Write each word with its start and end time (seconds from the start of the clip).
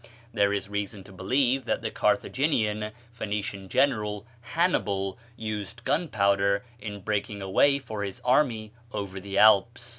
There 0.33 0.51
is 0.51 0.67
reason 0.67 1.03
to 1.03 1.11
believe 1.11 1.65
that 1.65 1.83
the 1.83 1.91
Carthaginian 1.91 2.91
(Phoenician) 3.13 3.69
general, 3.69 4.25
Hannibal, 4.55 5.19
used 5.37 5.83
gunpowder 5.83 6.65
in 6.79 7.01
breaking 7.01 7.39
a 7.43 7.49
way 7.51 7.77
for 7.77 8.01
his 8.03 8.19
army 8.21 8.73
over 8.91 9.19
the 9.19 9.37
Alps. 9.37 9.89